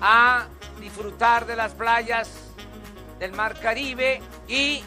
a 0.00 0.47
disfrutar 0.80 1.47
de 1.47 1.57
las 1.57 1.75
playas 1.75 2.30
del 3.18 3.33
Mar 3.33 3.59
Caribe 3.61 4.21
y 4.47 4.80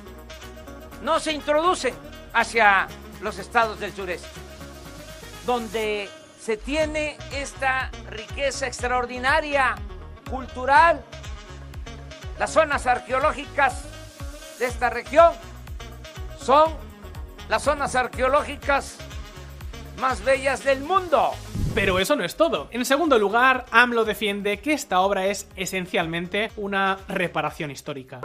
no 1.04 1.20
se 1.20 1.34
introducen 1.34 1.94
hacia 2.34 2.88
los 3.22 3.38
estados 3.38 3.80
del 3.80 3.94
sureste, 3.94 4.28
donde 5.46 6.10
se 6.42 6.58
tiene 6.58 7.18
esta 7.32 7.92
riqueza 8.10 8.66
extraordinaria 8.66 9.76
cultural, 10.28 11.04
las 12.40 12.52
zonas 12.52 12.88
arqueológicas 12.88 13.84
de 14.58 14.66
esta 14.66 14.90
región 14.90 15.34
son 16.40 16.74
las 17.48 17.62
zonas 17.62 17.96
arqueológicas 17.96 18.98
más 20.00 20.24
bellas 20.26 20.64
del 20.64 20.82
mundo. 20.82 21.32
Pero 21.76 22.00
eso 22.00 22.16
no 22.16 22.24
es 22.24 22.36
todo. 22.36 22.70
En 22.72 22.86
segundo 22.86 23.20
lugar, 23.20 23.66
AMLO 23.70 24.04
defiende 24.04 24.60
que 24.60 24.74
esta 24.74 25.02
obra 25.02 25.28
es 25.28 25.48
esencialmente 25.56 26.52
una 26.58 26.98
reparación 27.08 27.70
histórica. 27.70 28.20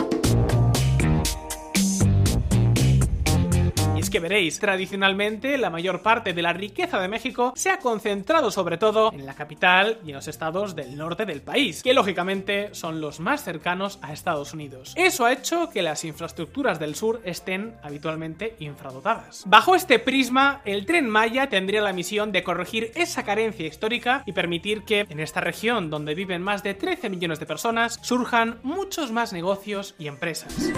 Que 4.11 4.21
veréis, 4.21 4.59
tradicionalmente 4.59 5.59
la 5.59 5.71
mayor 5.71 6.03
parte 6.03 6.33
de 6.33 6.43
la 6.43 6.53
riqueza 6.53 7.01
de 7.01 7.09
México 7.09 7.53
se 7.57 7.71
ha 7.71 7.79
concentrado 7.79 8.51
sobre 8.51 8.79
todo 8.79 9.13
en 9.13 9.27
la 9.27 9.35
capital 9.35 9.99
y 10.05 10.11
en 10.11 10.17
los 10.17 10.29
estados 10.29 10.77
del 10.77 10.97
norte 10.97 11.27
del 11.27 11.43
país, 11.43 11.83
que 11.83 11.95
lógicamente 11.95 12.75
son 12.75 13.01
los 13.01 13.21
más 13.21 13.45
cercanos 13.45 13.99
a 14.03 14.13
Estados 14.13 14.53
Unidos. 14.53 14.93
Eso 14.97 15.25
ha 15.25 15.33
hecho 15.33 15.71
que 15.71 15.83
las 15.83 16.05
infraestructuras 16.05 16.79
del 16.79 16.95
sur 16.95 17.21
estén 17.25 17.75
habitualmente 17.83 18.57
infradotadas. 18.59 19.45
Bajo 19.47 19.75
este 19.75 19.99
prisma, 19.99 20.61
el 20.65 20.87
tren 20.87 21.09
Maya 21.09 21.49
tendría 21.49 21.83
la 21.83 21.93
misión 21.93 22.33
de 22.33 22.43
corregir 22.43 22.93
esa 22.95 23.25
carencia 23.25 23.67
histórica 23.67 24.23
y 24.27 24.33
permitir 24.33 24.85
que 24.85 25.07
en 25.09 25.21
esta 25.21 25.41
región 25.41 25.91
donde 25.91 26.15
viven 26.15 26.43
más 26.43 26.63
de 26.63 26.75
13 26.75 27.11
millones 27.11 27.41
de 27.41 27.47
personas 27.47 27.99
surjan 28.03 28.59
muchos 28.63 29.13
más 29.13 29.33
negocios 29.33 29.95
y 29.99 30.09
empresas. 30.09 30.73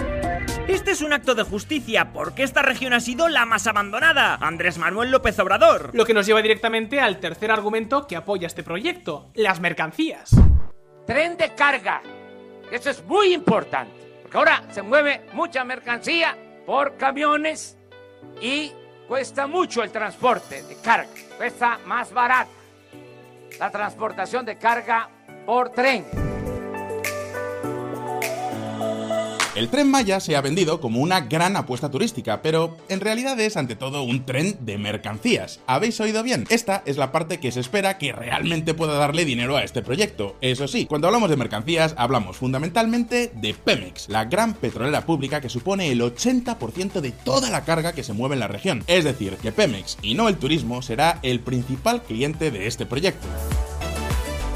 Este 0.67 0.91
es 0.91 1.01
un 1.01 1.13
acto 1.13 1.35
de 1.35 1.43
justicia 1.43 2.13
porque 2.13 2.43
esta 2.43 2.61
región 2.61 2.93
ha 2.93 2.99
sido 2.99 3.27
la 3.27 3.45
más 3.45 3.67
abandonada, 3.67 4.35
Andrés 4.35 4.77
Manuel 4.77 5.11
López 5.11 5.37
Obrador. 5.39 5.91
Lo 5.93 6.05
que 6.05 6.13
nos 6.13 6.25
lleva 6.25 6.41
directamente 6.41 6.99
al 6.99 7.19
tercer 7.19 7.51
argumento 7.51 8.07
que 8.07 8.15
apoya 8.15 8.47
este 8.47 8.63
proyecto, 8.63 9.31
las 9.35 9.59
mercancías. 9.59 10.31
Tren 11.05 11.37
de 11.37 11.55
carga. 11.55 12.01
Eso 12.71 12.89
es 12.91 13.03
muy 13.03 13.33
importante, 13.33 14.21
porque 14.21 14.37
ahora 14.37 14.63
se 14.71 14.81
mueve 14.81 15.25
mucha 15.33 15.63
mercancía 15.63 16.37
por 16.65 16.97
camiones 16.97 17.77
y 18.41 18.71
cuesta 19.07 19.47
mucho 19.47 19.81
el 19.81 19.91
transporte 19.91 20.61
de 20.63 20.75
carga. 20.81 21.09
Cuesta 21.37 21.79
más 21.85 22.13
barato 22.13 22.59
la 23.59 23.71
transportación 23.71 24.45
de 24.45 24.57
carga 24.57 25.09
por 25.45 25.69
tren. 25.71 26.28
El 29.59 29.67
tren 29.67 29.91
Maya 29.91 30.21
se 30.21 30.37
ha 30.37 30.41
vendido 30.41 30.79
como 30.79 31.01
una 31.01 31.19
gran 31.19 31.57
apuesta 31.57 31.91
turística, 31.91 32.41
pero 32.41 32.77
en 32.87 33.01
realidad 33.01 33.37
es 33.41 33.57
ante 33.57 33.75
todo 33.75 34.03
un 34.03 34.25
tren 34.25 34.55
de 34.61 34.77
mercancías. 34.77 35.59
¿Habéis 35.67 35.99
oído 35.99 36.23
bien? 36.23 36.47
Esta 36.49 36.81
es 36.85 36.95
la 36.95 37.11
parte 37.11 37.41
que 37.41 37.51
se 37.51 37.59
espera 37.59 37.97
que 37.97 38.13
realmente 38.13 38.73
pueda 38.73 38.93
darle 38.93 39.25
dinero 39.25 39.57
a 39.57 39.63
este 39.65 39.81
proyecto. 39.81 40.37
Eso 40.39 40.69
sí, 40.69 40.85
cuando 40.85 41.07
hablamos 41.07 41.29
de 41.29 41.35
mercancías 41.35 41.93
hablamos 41.97 42.37
fundamentalmente 42.37 43.33
de 43.35 43.53
Pemex, 43.53 44.07
la 44.07 44.23
gran 44.23 44.53
petrolera 44.53 45.05
pública 45.05 45.41
que 45.41 45.49
supone 45.49 45.91
el 45.91 45.99
80% 45.99 47.01
de 47.01 47.11
toda 47.11 47.49
la 47.49 47.65
carga 47.65 47.91
que 47.91 48.05
se 48.05 48.13
mueve 48.13 48.35
en 48.35 48.39
la 48.39 48.47
región. 48.47 48.85
Es 48.87 49.03
decir, 49.03 49.35
que 49.41 49.51
Pemex 49.51 49.97
y 50.01 50.13
no 50.13 50.29
el 50.29 50.37
turismo 50.37 50.81
será 50.81 51.19
el 51.21 51.41
principal 51.41 52.01
cliente 52.03 52.49
de 52.49 52.65
este 52.65 52.85
proyecto. 52.85 53.27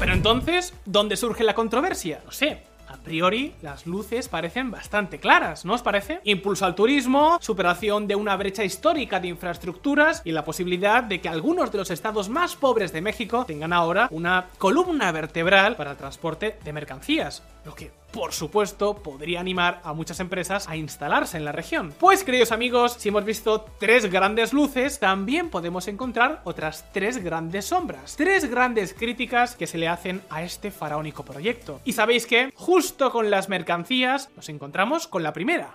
Pero 0.00 0.14
entonces, 0.14 0.72
¿dónde 0.86 1.18
surge 1.18 1.44
la 1.44 1.54
controversia? 1.54 2.22
No 2.24 2.32
sé, 2.32 2.62
a 2.88 2.96
priori, 2.96 3.54
las 3.62 3.86
luces 3.86 4.28
parecen 4.28 4.70
bastante 4.70 5.18
claras, 5.18 5.64
¿no 5.64 5.74
os 5.74 5.82
parece? 5.82 6.20
Impulso 6.24 6.64
al 6.64 6.74
turismo, 6.74 7.38
superación 7.40 8.06
de 8.06 8.16
una 8.16 8.36
brecha 8.36 8.64
histórica 8.64 9.20
de 9.20 9.28
infraestructuras 9.28 10.22
y 10.24 10.32
la 10.32 10.44
posibilidad 10.44 11.02
de 11.02 11.20
que 11.20 11.28
algunos 11.28 11.72
de 11.72 11.78
los 11.78 11.90
estados 11.90 12.28
más 12.28 12.56
pobres 12.56 12.92
de 12.92 13.00
México 13.00 13.44
tengan 13.46 13.72
ahora 13.72 14.08
una 14.10 14.46
columna 14.58 15.12
vertebral 15.12 15.76
para 15.76 15.92
el 15.92 15.96
transporte 15.96 16.58
de 16.64 16.72
mercancías, 16.72 17.42
lo 17.64 17.74
que 17.74 17.90
por 18.14 18.32
supuesto, 18.32 18.94
podría 18.94 19.40
animar 19.40 19.80
a 19.82 19.92
muchas 19.92 20.20
empresas 20.20 20.68
a 20.68 20.76
instalarse 20.76 21.36
en 21.36 21.44
la 21.44 21.50
región. 21.50 21.92
Pues, 21.98 22.22
queridos 22.22 22.52
amigos, 22.52 22.94
si 22.96 23.08
hemos 23.08 23.24
visto 23.24 23.66
tres 23.80 24.08
grandes 24.10 24.52
luces, 24.52 25.00
también 25.00 25.50
podemos 25.50 25.88
encontrar 25.88 26.40
otras 26.44 26.84
tres 26.92 27.18
grandes 27.22 27.66
sombras. 27.66 28.14
Tres 28.16 28.48
grandes 28.48 28.94
críticas 28.94 29.56
que 29.56 29.66
se 29.66 29.78
le 29.78 29.88
hacen 29.88 30.22
a 30.30 30.44
este 30.44 30.70
faraónico 30.70 31.24
proyecto. 31.24 31.80
Y 31.84 31.94
sabéis 31.94 32.26
que, 32.26 32.52
justo 32.54 33.10
con 33.10 33.30
las 33.30 33.48
mercancías, 33.48 34.30
nos 34.36 34.48
encontramos 34.48 35.08
con 35.08 35.24
la 35.24 35.32
primera. 35.32 35.72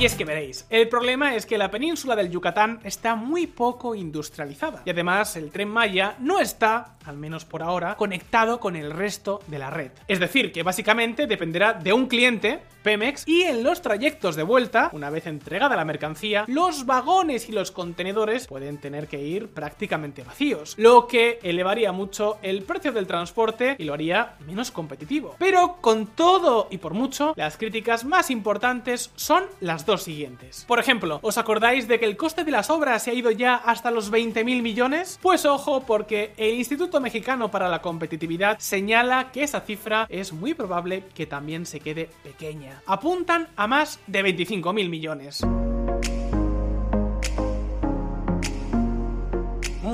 Y 0.00 0.06
es 0.06 0.14
que 0.14 0.24
veréis, 0.24 0.64
el 0.70 0.88
problema 0.88 1.34
es 1.34 1.44
que 1.44 1.58
la 1.58 1.70
península 1.70 2.16
del 2.16 2.30
Yucatán 2.30 2.80
está 2.84 3.16
muy 3.16 3.46
poco 3.46 3.94
industrializada. 3.94 4.80
Y 4.86 4.88
además 4.88 5.36
el 5.36 5.50
tren 5.50 5.68
Maya 5.68 6.16
no 6.20 6.40
está, 6.40 6.96
al 7.04 7.18
menos 7.18 7.44
por 7.44 7.62
ahora, 7.62 7.96
conectado 7.96 8.60
con 8.60 8.76
el 8.76 8.92
resto 8.92 9.42
de 9.48 9.58
la 9.58 9.68
red. 9.68 9.90
Es 10.08 10.18
decir, 10.18 10.52
que 10.52 10.62
básicamente 10.62 11.26
dependerá 11.26 11.74
de 11.74 11.92
un 11.92 12.06
cliente, 12.06 12.62
Pemex, 12.82 13.28
y 13.28 13.42
en 13.42 13.62
los 13.62 13.82
trayectos 13.82 14.36
de 14.36 14.42
vuelta, 14.42 14.88
una 14.94 15.10
vez 15.10 15.26
entregada 15.26 15.76
la 15.76 15.84
mercancía, 15.84 16.46
los 16.48 16.86
vagones 16.86 17.50
y 17.50 17.52
los 17.52 17.70
contenedores 17.70 18.46
pueden 18.46 18.78
tener 18.78 19.06
que 19.06 19.22
ir 19.22 19.48
prácticamente 19.48 20.22
vacíos, 20.22 20.76
lo 20.78 21.06
que 21.08 21.40
elevaría 21.42 21.92
mucho 21.92 22.38
el 22.40 22.62
precio 22.62 22.92
del 22.92 23.06
transporte 23.06 23.76
y 23.78 23.84
lo 23.84 23.92
haría 23.92 24.36
menos 24.46 24.70
competitivo. 24.70 25.36
Pero 25.38 25.76
con 25.82 26.06
todo 26.06 26.68
y 26.70 26.78
por 26.78 26.94
mucho, 26.94 27.34
las 27.36 27.58
críticas 27.58 28.06
más 28.06 28.30
importantes 28.30 29.10
son 29.14 29.44
las 29.60 29.84
dos 29.84 29.89
siguientes. 29.98 30.64
Por 30.66 30.78
ejemplo, 30.78 31.18
¿os 31.22 31.38
acordáis 31.38 31.88
de 31.88 31.98
que 31.98 32.06
el 32.06 32.16
coste 32.16 32.44
de 32.44 32.50
las 32.50 32.70
obras 32.70 33.02
se 33.02 33.10
ha 33.10 33.14
ido 33.14 33.30
ya 33.30 33.54
hasta 33.54 33.90
los 33.90 34.12
20.000 34.12 34.62
millones? 34.62 35.18
Pues 35.22 35.44
ojo, 35.44 35.80
porque 35.80 36.32
el 36.36 36.54
Instituto 36.54 37.00
Mexicano 37.00 37.50
para 37.50 37.68
la 37.68 37.82
Competitividad 37.82 38.58
señala 38.58 39.32
que 39.32 39.42
esa 39.42 39.60
cifra 39.60 40.06
es 40.08 40.32
muy 40.32 40.54
probable 40.54 41.04
que 41.14 41.26
también 41.26 41.66
se 41.66 41.80
quede 41.80 42.10
pequeña. 42.22 42.82
Apuntan 42.86 43.48
a 43.56 43.66
más 43.66 44.00
de 44.06 44.22
25.000 44.22 44.88
millones. 44.88 45.42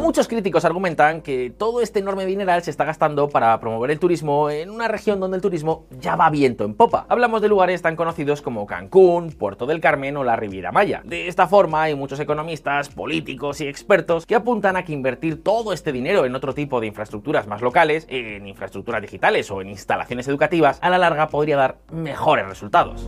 Muchos 0.07 0.29
críticos 0.29 0.65
argumentan 0.65 1.21
que 1.21 1.51
todo 1.51 1.81
este 1.81 1.99
enorme 1.99 2.27
dineral 2.27 2.63
se 2.63 2.71
está 2.71 2.85
gastando 2.85 3.29
para 3.29 3.59
promover 3.59 3.91
el 3.91 3.99
turismo 3.99 4.51
en 4.51 4.71
una 4.71 4.87
región 4.87 5.19
donde 5.19 5.37
el 5.37 5.43
turismo 5.43 5.87
ya 5.99 6.15
va 6.15 6.31
viento 6.31 6.63
en 6.63 6.75
popa. 6.75 7.07
Hablamos 7.09 7.43
de 7.43 7.49
lugares 7.49 7.83
tan 7.83 7.97
conocidos 7.97 8.41
como 8.41 8.67
Cancún, 8.67 9.33
Puerto 9.33 9.67
del 9.67 9.81
Carmen 9.81 10.17
o 10.17 10.23
la 10.23 10.37
Riviera 10.37 10.71
Maya. 10.71 11.03
De 11.05 11.27
esta 11.27 11.49
forma 11.49 11.83
hay 11.83 11.97
muchos 11.97 12.21
economistas, 12.21 12.89
políticos 12.89 13.61
y 13.61 13.67
expertos 13.67 14.27
que 14.27 14.37
apuntan 14.37 14.77
a 14.77 14.85
que 14.85 14.93
invertir 14.93 15.43
todo 15.43 15.73
este 15.73 15.91
dinero 15.91 16.25
en 16.25 16.37
otro 16.37 16.55
tipo 16.55 16.81
de 16.81 16.87
infraestructuras 16.87 17.49
más 17.49 17.61
locales, 17.61 18.07
en 18.09 18.47
infraestructuras 18.47 19.03
digitales 19.03 19.51
o 19.51 19.61
en 19.61 19.71
instalaciones 19.71 20.29
educativas, 20.29 20.79
a 20.83 20.89
la 20.89 20.99
larga 20.99 21.27
podría 21.31 21.57
dar 21.57 21.79
mejores 21.91 22.47
resultados. 22.47 23.05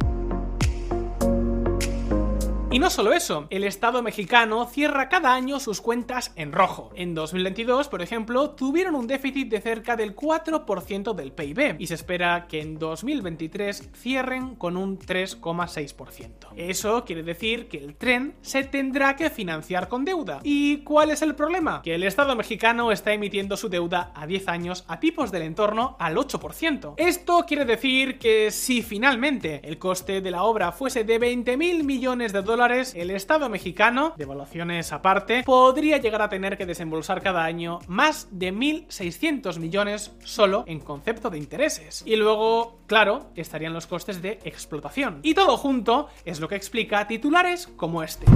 Y 2.71 2.81
no 2.81 2.91
solo 2.91 3.15
eso, 3.15 3.47
el 3.49 3.65
Estado 3.65 4.03
mexicano 4.03 4.67
cierra 4.67 5.09
cada 5.09 5.35
año 5.35 5.59
sus 5.59 5.81
cuentas 5.81 6.33
en 6.37 6.53
rojo. 6.53 6.91
En 6.95 7.15
2022, 7.15 7.89
por 7.89 8.03
ejemplo, 8.03 8.51
tuvieron 8.51 8.95
un 8.95 9.07
déficit 9.07 9.49
de 9.49 9.63
cerca 9.63 9.97
del 9.97 10.15
4% 10.15 11.15
del 11.15 11.33
PIB 11.33 11.77
y 11.79 11.87
se 11.87 11.95
espera 11.95 12.47
que 12.47 12.61
en 12.61 12.79
2023 12.79 13.89
cierren 13.95 14.55
con 14.55 14.77
un 14.77 14.99
3,6%. 14.99 16.49
Eso 16.57 17.07
quiere 17.07 17.23
decir 17.23 17.69
que 17.69 17.79
el 17.79 17.97
tren 17.97 18.35
se 18.43 18.65
tendrá 18.65 19.17
que 19.17 19.31
financiar 19.31 19.89
con 19.89 20.05
deuda. 20.05 20.41
¿Y 20.43 20.79
cuál 20.79 21.11
es 21.11 21.23
el 21.23 21.35
problema? 21.35 21.81
Que 21.81 21.95
el 21.95 22.03
Estado 22.03 22.37
mexicano 22.37 22.93
está 22.93 23.15
emitiendo 23.15 23.57
su 23.57 23.71
deuda 23.71 24.13
a 24.15 24.27
10 24.27 24.47
años 24.49 24.85
a 24.89 25.01
tipos 25.01 25.33
del 25.33 25.43
entorno 25.43 25.97
al 25.99 26.17
8%. 26.17 26.95
Esto 26.99 27.47
quiere 27.47 27.65
decir 27.65 28.19
que 28.19 28.51
si 28.51 28.83
finalmente 28.83 29.63
el 29.65 29.79
coste 29.79 30.21
de 30.21 30.31
la 30.31 30.43
obra 30.43 30.71
fuese 30.73 31.05
de 31.05 31.19
20 31.19 31.57
mil 31.57 31.85
millones 31.85 32.35
de 32.35 32.43
dólares, 32.43 32.58
el 32.59 33.13
Estado 33.13 33.49
mexicano, 33.49 34.15
de 34.17 34.25
evaluaciones 34.25 34.93
aparte, 34.93 35.45
podría 35.45 35.99
llegar 35.99 36.23
a 36.23 36.29
tener 36.29 36.59
que 36.59 36.67
desembolsar 36.67 37.23
cada 37.23 37.45
año 37.45 37.79
más 37.87 38.27
de 38.33 38.53
1.600 38.53 39.59
millones 39.61 40.13
solo 40.25 40.65
en 40.67 40.81
concepto 40.81 41.31
de 41.31 41.39
intereses. 41.39 42.03
Y 42.05 42.17
luego, 42.17 42.81
claro, 42.87 43.31
estarían 43.37 43.75
los 43.75 43.87
costes 43.87 44.23
de 44.23 44.41
explotación. 44.43 45.21
Y 45.23 45.35
todo 45.35 45.57
junto 45.57 46.09
es 46.25 46.41
lo 46.41 46.49
que 46.49 46.57
explica 46.57 47.07
titulares 47.07 47.69
como 47.69 48.03
este. 48.03 48.27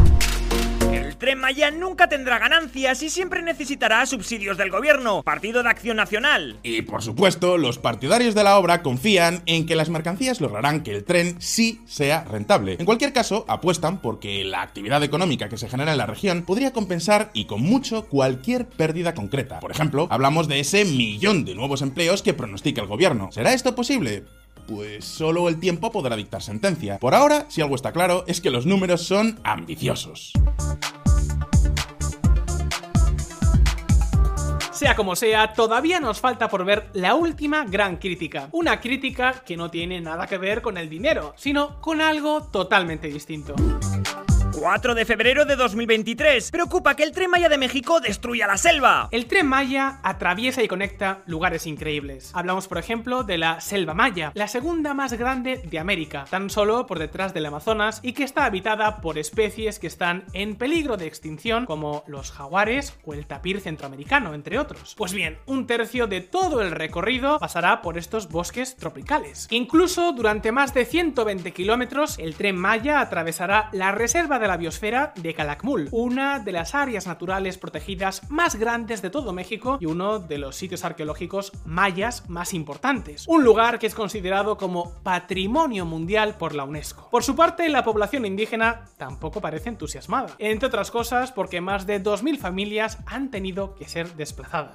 El 0.92 1.16
Tren 1.16 1.38
Maya 1.38 1.70
nunca 1.70 2.10
tendrá 2.10 2.38
ganancias 2.38 3.02
y 3.02 3.08
siempre 3.08 3.40
necesitará 3.40 4.04
subsidios 4.04 4.58
del 4.58 4.70
gobierno, 4.70 5.22
Partido 5.22 5.62
de 5.62 5.70
Acción 5.70 5.96
Nacional. 5.96 6.58
Y 6.62 6.82
por 6.82 7.02
supuesto, 7.02 7.56
los 7.56 7.78
partidarios 7.78 8.34
de 8.34 8.44
la 8.44 8.58
obra 8.58 8.82
confían 8.82 9.42
en 9.46 9.64
que 9.64 9.74
las 9.74 9.88
mercancías 9.88 10.42
lograrán 10.42 10.82
que 10.82 10.94
el 10.94 11.04
tren 11.04 11.40
sí 11.40 11.80
sea 11.86 12.24
rentable. 12.24 12.76
En 12.78 12.84
cualquier 12.84 13.14
caso, 13.14 13.46
apuestan 13.48 14.02
porque 14.02 14.44
la 14.44 14.60
actividad 14.60 15.02
económica 15.02 15.48
que 15.48 15.56
se 15.56 15.68
genera 15.68 15.92
en 15.92 15.98
la 15.98 16.06
región 16.06 16.42
podría 16.42 16.74
compensar 16.74 17.30
y 17.32 17.46
con 17.46 17.62
mucho 17.62 18.06
cualquier 18.08 18.68
pérdida 18.68 19.14
concreta. 19.14 19.60
Por 19.60 19.70
ejemplo, 19.70 20.08
hablamos 20.10 20.46
de 20.46 20.60
ese 20.60 20.84
millón 20.84 21.46
de 21.46 21.54
nuevos 21.54 21.80
empleos 21.80 22.22
que 22.22 22.34
pronostica 22.34 22.82
el 22.82 22.88
gobierno. 22.88 23.30
¿Será 23.32 23.54
esto 23.54 23.74
posible? 23.74 24.24
Pues 24.66 25.04
solo 25.04 25.48
el 25.48 25.58
tiempo 25.58 25.90
podrá 25.90 26.16
dictar 26.16 26.42
sentencia. 26.42 26.98
Por 26.98 27.14
ahora, 27.14 27.46
si 27.48 27.60
algo 27.60 27.74
está 27.74 27.92
claro, 27.92 28.24
es 28.26 28.40
que 28.40 28.50
los 28.50 28.66
números 28.66 29.02
son 29.02 29.40
ambiciosos. 29.44 30.32
Sea 34.82 34.96
como 34.96 35.14
sea, 35.14 35.52
todavía 35.52 36.00
nos 36.00 36.18
falta 36.18 36.48
por 36.48 36.64
ver 36.64 36.88
la 36.92 37.14
última 37.14 37.64
gran 37.64 37.98
crítica. 37.98 38.48
Una 38.50 38.80
crítica 38.80 39.42
que 39.46 39.56
no 39.56 39.70
tiene 39.70 40.00
nada 40.00 40.26
que 40.26 40.38
ver 40.38 40.60
con 40.60 40.76
el 40.76 40.90
dinero, 40.90 41.34
sino 41.36 41.80
con 41.80 42.00
algo 42.00 42.42
totalmente 42.42 43.06
distinto. 43.06 43.54
4 44.62 44.94
de 44.94 45.04
febrero 45.04 45.44
de 45.44 45.56
2023. 45.56 46.52
Preocupa 46.52 46.94
que 46.94 47.02
el 47.02 47.10
Tren 47.10 47.28
Maya 47.28 47.48
de 47.48 47.58
México 47.58 47.98
destruya 47.98 48.46
la 48.46 48.56
selva. 48.56 49.08
El 49.10 49.26
Tren 49.26 49.44
Maya 49.44 49.98
atraviesa 50.04 50.62
y 50.62 50.68
conecta 50.68 51.18
lugares 51.26 51.66
increíbles. 51.66 52.30
Hablamos, 52.32 52.68
por 52.68 52.78
ejemplo, 52.78 53.24
de 53.24 53.38
la 53.38 53.60
Selva 53.60 53.92
Maya, 53.92 54.30
la 54.36 54.46
segunda 54.46 54.94
más 54.94 55.14
grande 55.14 55.60
de 55.68 55.80
América, 55.80 56.26
tan 56.30 56.48
solo 56.48 56.86
por 56.86 57.00
detrás 57.00 57.34
del 57.34 57.46
Amazonas 57.46 57.98
y 58.04 58.12
que 58.12 58.22
está 58.22 58.44
habitada 58.44 59.00
por 59.00 59.18
especies 59.18 59.80
que 59.80 59.88
están 59.88 60.26
en 60.32 60.54
peligro 60.54 60.96
de 60.96 61.08
extinción, 61.08 61.66
como 61.66 62.04
los 62.06 62.30
jaguares 62.30 62.96
o 63.04 63.14
el 63.14 63.26
tapir 63.26 63.60
centroamericano, 63.60 64.32
entre 64.32 64.60
otros. 64.60 64.94
Pues 64.96 65.12
bien, 65.12 65.38
un 65.46 65.66
tercio 65.66 66.06
de 66.06 66.20
todo 66.20 66.62
el 66.62 66.70
recorrido 66.70 67.40
pasará 67.40 67.82
por 67.82 67.98
estos 67.98 68.28
bosques 68.28 68.76
tropicales. 68.76 69.48
Incluso 69.50 70.12
durante 70.12 70.52
más 70.52 70.72
de 70.72 70.84
120 70.84 71.50
kilómetros, 71.50 72.16
el 72.20 72.36
Tren 72.36 72.56
Maya 72.56 73.00
atravesará 73.00 73.68
la 73.72 73.90
reserva 73.90 74.38
de 74.38 74.51
la 74.51 74.51
biosfera 74.56 75.12
de 75.16 75.34
Calakmul, 75.34 75.88
una 75.90 76.38
de 76.38 76.52
las 76.52 76.74
áreas 76.74 77.06
naturales 77.06 77.58
protegidas 77.58 78.30
más 78.30 78.56
grandes 78.56 79.02
de 79.02 79.10
todo 79.10 79.32
México 79.32 79.78
y 79.80 79.86
uno 79.86 80.18
de 80.18 80.38
los 80.38 80.56
sitios 80.56 80.84
arqueológicos 80.84 81.52
mayas 81.64 82.28
más 82.28 82.54
importantes. 82.54 83.24
Un 83.28 83.44
lugar 83.44 83.78
que 83.78 83.86
es 83.86 83.94
considerado 83.94 84.56
como 84.56 84.94
patrimonio 85.02 85.86
mundial 85.86 86.36
por 86.36 86.54
la 86.54 86.64
UNESCO. 86.64 87.08
Por 87.10 87.24
su 87.24 87.36
parte, 87.36 87.68
la 87.68 87.84
población 87.84 88.26
indígena 88.26 88.86
tampoco 88.96 89.40
parece 89.40 89.68
entusiasmada, 89.68 90.34
entre 90.38 90.68
otras 90.68 90.90
cosas 90.90 91.32
porque 91.32 91.60
más 91.60 91.86
de 91.86 92.02
2.000 92.02 92.38
familias 92.38 92.98
han 93.06 93.30
tenido 93.30 93.74
que 93.74 93.88
ser 93.88 94.14
desplazadas. 94.14 94.74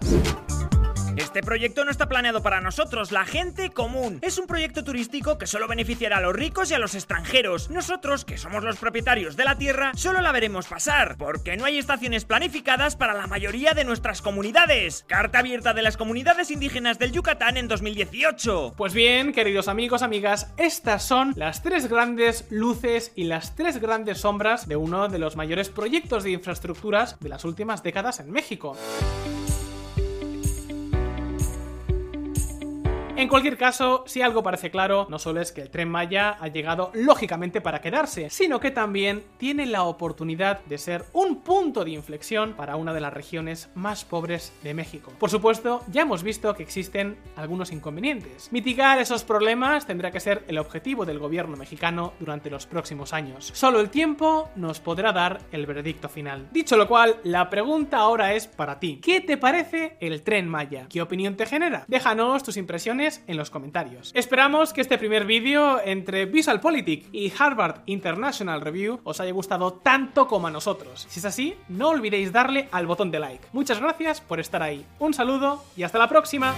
Este 1.38 1.46
proyecto 1.46 1.86
no 1.86 1.91
está 1.91 2.10
planeado 2.10 2.41
para 2.41 2.62
nosotros, 2.62 3.12
la 3.12 3.24
gente 3.24 3.70
común. 3.70 4.17
Es 4.24 4.39
un 4.39 4.48
proyecto 4.48 4.84
turístico 4.84 5.38
que 5.38 5.46
solo 5.46 5.67
beneficiará 5.67 6.17
a 6.17 6.22
los 6.22 6.36
ricos 6.36 6.72
y 6.72 6.74
a 6.74 6.79
los 6.79 6.96
extranjeros. 6.96 7.70
Nosotros, 7.70 8.25
que 8.25 8.39
somos 8.39 8.63
los 8.63 8.77
propietarios 8.77 9.38
de 9.38 9.46
la 9.46 9.56
tierra, 9.56 9.91
solo 9.94 10.20
la 10.22 10.32
veremos 10.32 10.65
pasar, 10.65 11.15
porque 11.15 11.56
no 11.56 11.65
hay 11.65 11.77
estaciones 11.77 12.25
planificadas 12.25 12.96
para 12.96 13.13
la 13.13 13.27
mayoría 13.27 13.75
de 13.75 13.84
nuestras 13.84 14.24
comunidades. 14.24 15.06
Carta 15.08 15.38
abierta 15.38 15.75
de 15.75 15.84
las 15.84 15.96
comunidades 15.96 16.50
indígenas 16.50 16.98
del 16.98 17.12
Yucatán 17.12 17.56
en 17.58 17.67
2018. 17.67 18.74
Pues 18.75 18.96
bien, 18.96 19.32
queridos 19.32 19.67
amigos, 19.67 20.01
amigas, 20.01 20.51
estas 20.58 21.03
son 21.03 21.34
las 21.36 21.62
tres 21.62 21.88
grandes 21.88 22.48
luces 22.50 23.12
y 23.13 23.25
las 23.25 23.56
tres 23.56 23.79
grandes 23.79 24.22
sombras 24.22 24.67
de 24.67 24.75
uno 24.75 25.08
de 25.08 25.20
los 25.20 25.36
mayores 25.36 25.70
proyectos 25.70 26.24
de 26.24 26.32
infraestructuras 26.32 27.20
de 27.20 27.29
las 27.29 27.46
últimas 27.46 27.84
décadas 27.84 28.20
en 28.20 28.32
México. 28.32 28.75
En 33.17 33.29
cualquier 33.29 33.57
caso, 33.57 34.03
si 34.05 34.21
algo 34.21 34.43
parece 34.43 34.69
claro, 34.69 35.07
no 35.09 35.17
solo 35.17 35.41
es 35.41 35.51
que 35.51 35.62
el 35.62 35.71
tren 35.71 35.89
Maya 35.89 36.38
ha 36.39 36.50
llegado 36.50 36.91
lógicamente 36.93 37.62
para 37.62 37.81
quedarse, 37.81 38.29
sino 38.29 38.59
que 38.59 38.69
también 38.69 39.24
tiene 39.39 39.65
la 39.65 39.86
oportunidad 39.86 40.63
de 40.65 40.77
ser 40.77 41.03
un 41.13 41.41
punto 41.41 41.83
de 41.83 41.89
inflexión 41.89 42.53
para 42.53 42.75
una 42.75 42.93
de 42.93 43.01
las 43.01 43.12
regiones 43.12 43.71
más 43.73 44.06
pobres 44.06 44.53
de 44.62 44.75
México. 44.75 45.12
Por 45.17 45.32
supuesto, 45.32 45.84
ya 45.91 46.03
hemos 46.03 46.21
visto 46.21 46.53
que 46.53 46.62
existen 46.62 47.17
algunos 47.36 47.71
inconvenientes. 47.71 48.51
Mitigar 48.51 48.99
esos 48.99 49.23
problemas 49.23 49.88
tendrá 49.88 50.12
que 50.12 50.19
ser 50.19 50.43
el 50.47 50.60
objetivo 50.60 51.03
del 51.03 51.17
gobierno 51.17 51.58
mexicano 51.58 52.13
durante 52.19 52.51
los 52.51 52.67
próximos 52.67 53.13
años. 53.13 53.49
Solo 53.56 53.80
el 53.80 53.89
tiempo 53.89 54.51
nos 54.56 54.80
podrá 54.80 55.12
dar 55.12 55.41
el 55.51 55.65
veredicto 55.65 56.08
final. 56.08 56.49
Dicho 56.51 56.77
lo 56.77 56.88
cual, 56.88 57.15
la 57.23 57.49
pregunta 57.49 57.97
ahora 57.97 58.36
es 58.36 58.45
para 58.45 58.80
ti. 58.80 58.99
¿Qué 59.01 59.21
te 59.21 59.38
parece 59.38 59.97
el 60.01 60.21
tren 60.21 60.47
Maya? 60.47 60.86
¿Qué 60.88 61.01
opinión 61.01 61.36
te 61.36 61.47
genera? 61.47 61.84
Déjanos 61.88 62.43
tus 62.43 62.58
impresiones 62.58 63.07
en 63.28 63.38
los 63.38 63.50
comentarios. 63.50 64.12
Esperamos 64.13 64.74
que 64.74 64.82
este 64.82 64.98
primer 64.98 65.26
vídeo 65.26 65.80
entre 65.84 66.26
VisualPolitik 66.26 67.08
y 67.12 67.32
Harvard 67.38 67.82
International 67.86 68.62
Review 68.62 69.00
os 69.04 69.20
haya 69.20 69.32
gustado 69.32 69.74
tanto 69.74 70.28
como 70.28 70.48
a 70.48 70.52
nosotros. 70.52 71.06
Si 71.10 71.20
es 71.20 71.26
así, 71.26 71.56
no 71.70 71.89
olvidéis 71.89 72.32
darle 72.32 72.67
al 72.72 72.88
botón 72.88 73.12
de 73.12 73.20
like. 73.20 73.48
Muchas 73.54 73.80
gracias 73.80 74.22
por 74.22 74.39
estar 74.39 74.62
ahí. 74.62 74.86
Un 75.00 75.13
saludo 75.13 75.63
y 75.76 75.84
hasta 75.84 75.98
la 75.98 76.08
próxima. 76.08 76.54